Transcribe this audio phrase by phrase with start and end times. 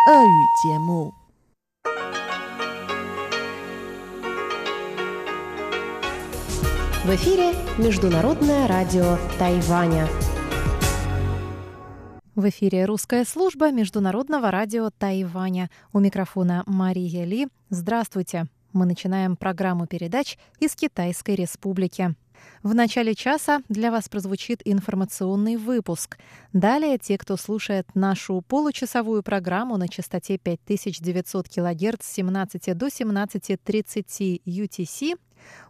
[0.00, 1.12] 俄语节目。
[7.04, 10.08] В эфире Международное радио Тайваня.
[12.34, 15.68] В эфире русская служба Международного радио Тайваня.
[15.92, 17.48] У микрофона Мария Ли.
[17.68, 18.46] Здравствуйте.
[18.72, 22.14] Мы начинаем программу передач из Китайской Республики.
[22.63, 26.17] В начале часа для вас прозвучит информационный выпуск.
[26.53, 34.41] Далее те, кто слушает нашу получасовую программу на частоте 5900 кГц с 17 до 17.30
[34.45, 35.19] UTC,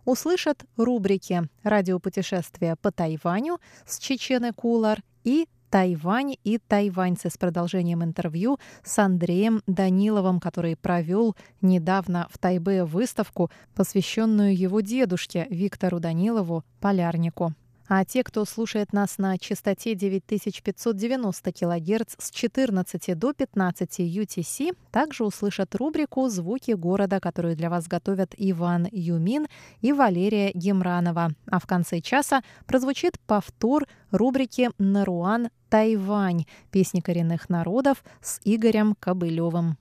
[0.05, 8.59] услышат рубрики «Радиопутешествие по Тайваню» с Чечены Кулар и Тайвань и тайваньцы с продолжением интервью
[8.84, 17.53] с Андреем Даниловым, который провел недавно в Тайбе выставку, посвященную его дедушке Виктору Данилову, полярнику.
[17.94, 25.26] А те, кто слушает нас на частоте 9590 кГц с 14 до 15 UTC, также
[25.26, 29.48] услышат рубрику «Звуки города», которую для вас готовят Иван Юмин
[29.82, 31.32] и Валерия Гемранова.
[31.48, 39.76] А в конце часа прозвучит повтор рубрики «Наруан Тайвань» песни коренных народов с Игорем Кобылевым.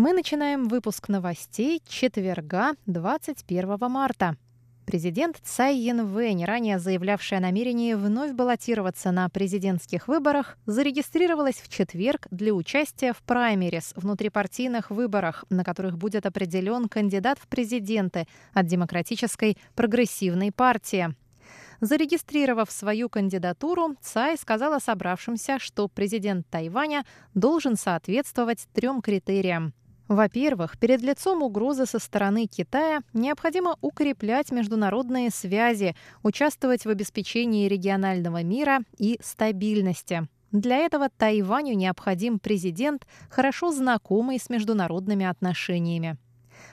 [0.00, 4.36] Мы начинаем выпуск новостей четверга 21 марта.
[4.86, 12.28] Президент Цай Янвэнь, ранее заявлявшая о намерении вновь баллотироваться на президентских выборах, зарегистрировалась в четверг
[12.30, 19.58] для участия в праймерис, внутрипартийных выборах, на которых будет определен кандидат в президенты от Демократической
[19.74, 21.12] прогрессивной партии.
[21.80, 27.04] Зарегистрировав свою кандидатуру, Цай сказала собравшимся, что президент Тайваня
[27.34, 29.74] должен соответствовать трем критериям–
[30.08, 38.42] во-первых, перед лицом угрозы со стороны Китая необходимо укреплять международные связи, участвовать в обеспечении регионального
[38.42, 40.26] мира и стабильности.
[40.50, 46.16] Для этого Тайваню необходим президент, хорошо знакомый с международными отношениями.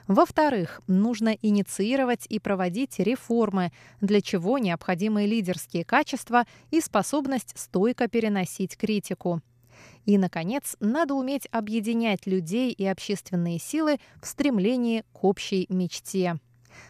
[0.07, 8.77] Во-вторых, нужно инициировать и проводить реформы, для чего необходимы лидерские качества и способность стойко переносить
[8.77, 9.41] критику.
[10.05, 16.37] И, наконец, надо уметь объединять людей и общественные силы в стремлении к общей мечте.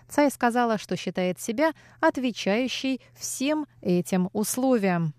[0.09, 5.13] Цай сказала, что считает себя отвечающей всем этим условиям.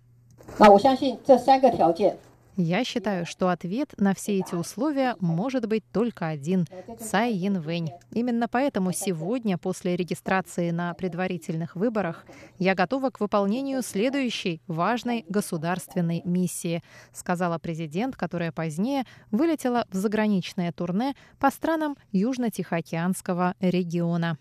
[2.58, 6.66] Я считаю, что ответ на все эти условия может быть только один–
[6.98, 7.90] Цай Янвэнь.
[8.12, 12.24] Именно поэтому сегодня, после регистрации на предварительных выборах,
[12.58, 20.72] я готова к выполнению следующей важной государственной миссии, сказала президент, которая позднее вылетела в заграничное
[20.72, 24.38] турне по странам Южно-Тихоокеанского региона.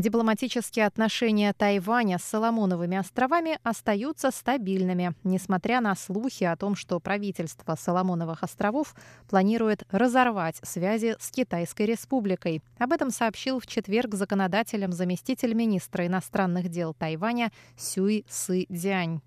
[0.00, 7.76] Дипломатические отношения Тайваня с Соломоновыми островами остаются стабильными, несмотря на слухи о том, что правительство
[7.78, 8.94] Соломоновых островов
[9.28, 12.62] планирует разорвать связи с Китайской республикой.
[12.78, 19.20] Об этом сообщил в четверг законодателям заместитель министра иностранных дел Тайваня Сюй Сы Дянь.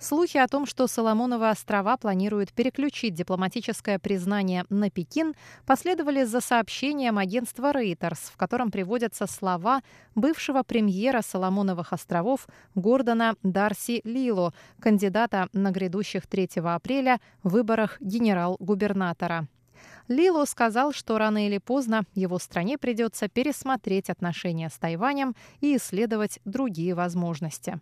[0.00, 5.34] Слухи о том, что Соломоновы острова планируют переключить дипломатическое признание на Пекин,
[5.66, 9.82] последовали за сообщением агентства Reuters, в котором приводятся слова
[10.14, 19.48] бывшего премьера Соломоновых островов Гордона Дарси Лило, кандидата на грядущих 3 апреля выборах генерал-губернатора.
[20.06, 26.38] Лило сказал, что рано или поздно его стране придется пересмотреть отношения с Тайванем и исследовать
[26.44, 27.80] другие возможности.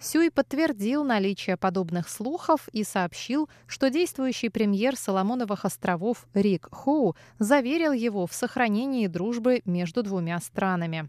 [0.00, 7.92] Сюй подтвердил наличие подобных слухов и сообщил, что действующий премьер Соломоновых островов Рик Хоу заверил
[7.92, 11.08] его в сохранении дружбы между двумя странами.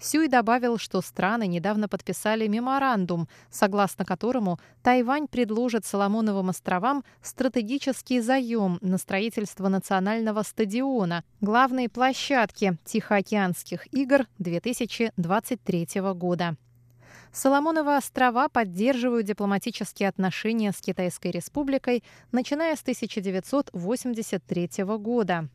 [0.00, 8.78] Сюй добавил, что страны недавно подписали меморандум, согласно которому Тайвань предложит Соломоновым островам стратегический заем
[8.80, 16.56] на строительство национального стадиона, главной площадки Тихоокеанских игр 2023 года.
[17.32, 22.02] Соломоновы острова поддерживают дипломатические отношения с Китайской республикой,
[22.32, 25.48] начиная с 1983 года.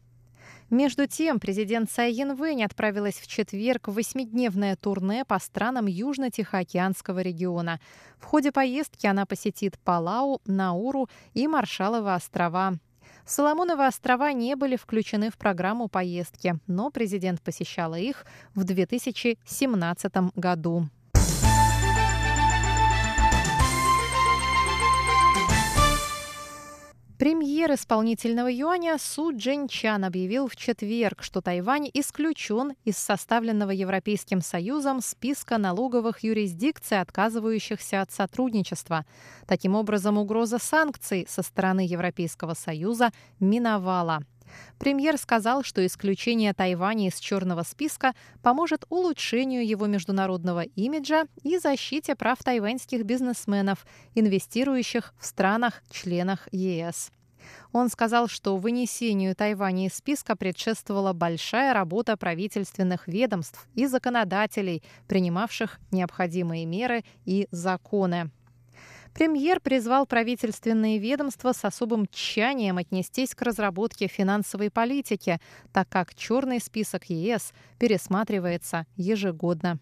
[0.70, 7.80] Между тем, президент Цай Янвэнь отправилась в четверг в восьмидневное турне по странам Южно-Тихоокеанского региона.
[8.18, 12.74] В ходе поездки она посетит Палау, Науру и Маршаловы острова.
[13.26, 20.90] Соломоновы острова не были включены в программу поездки, но президент посещала их в 2017 году.
[27.24, 35.00] Премьер исполнительного юаня Су Джинчан объявил в четверг, что Тайвань исключен из составленного Европейским Союзом
[35.00, 39.06] списка налоговых юрисдикций, отказывающихся от сотрудничества.
[39.48, 44.24] Таким образом, угроза санкций со стороны Европейского Союза миновала.
[44.80, 52.16] Премьер сказал, что исключение Тайваня из черного списка поможет улучшению его международного имиджа и защите
[52.16, 53.86] прав тайваньских бизнесменов,
[54.16, 57.12] инвестирующих в странах-членах ЕС.
[57.72, 65.80] Он сказал, что вынесению Тайваня из списка предшествовала большая работа правительственных ведомств и законодателей, принимавших
[65.92, 68.32] необходимые меры и законы.
[69.14, 75.40] Премьер призвал правительственные ведомства с особым тщанием отнестись к разработке финансовой политики,
[75.72, 79.80] так как черный список ЕС пересматривается ежегодно.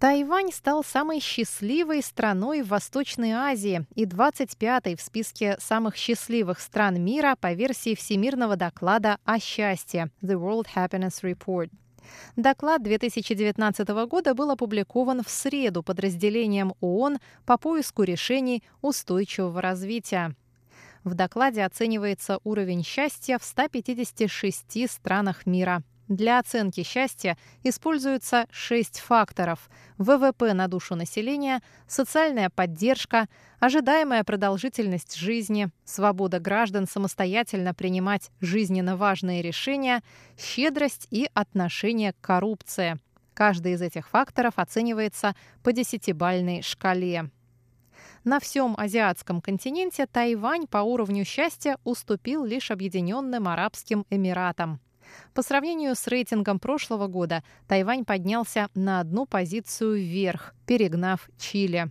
[0.00, 7.02] Тайвань стал самой счастливой страной в Восточной Азии и 25-й в списке самых счастливых стран
[7.02, 11.70] мира по версии Всемирного доклада о счастье The World Happiness Report.
[12.36, 20.34] Доклад 2019 года был опубликован в среду подразделением ООН по поиску решений устойчивого развития.
[21.04, 29.68] В докладе оценивается уровень счастья в 156 странах мира– для оценки счастья используются шесть факторов–
[29.98, 33.28] ВВП на душу населения, социальная поддержка,
[33.60, 40.02] ожидаемая продолжительность жизни, свобода граждан самостоятельно принимать жизненно важные решения,
[40.38, 42.98] щедрость и отношение к коррупции.
[43.34, 47.30] Каждый из этих факторов оценивается по десятибальной шкале.
[48.24, 54.80] На всем азиатском континенте Тайвань по уровню счастья уступил лишь Объединенным Арабским Эмиратам.
[55.34, 61.90] По сравнению с рейтингом прошлого года, Тайвань поднялся на одну позицию вверх, перегнав Чили.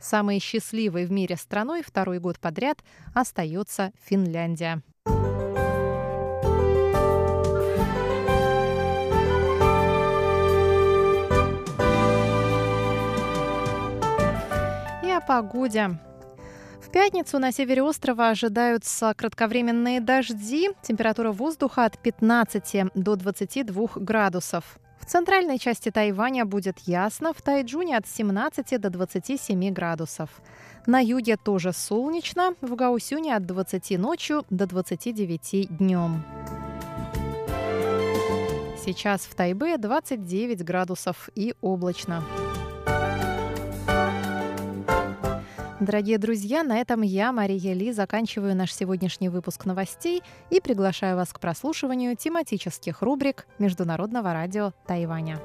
[0.00, 2.78] Самой счастливой в мире страной второй год подряд
[3.14, 4.82] остается Финляндия.
[15.02, 15.98] И о погоде.
[16.96, 20.70] Пятницу на севере острова ожидаются кратковременные дожди.
[20.80, 24.78] Температура воздуха от 15 до 22 градусов.
[24.98, 30.30] В центральной части Тайваня будет ясно, в Тайджуне от 17 до 27 градусов.
[30.86, 36.24] На юге тоже солнечно, в Гаусюне от 20 ночью до 29 днем.
[38.82, 42.24] Сейчас в Тайбе 29 градусов и облачно.
[45.86, 51.32] Дорогие друзья, на этом я, Мария Ли, заканчиваю наш сегодняшний выпуск новостей и приглашаю вас
[51.32, 55.40] к прослушиванию тематических рубрик Международного радио Тайваня.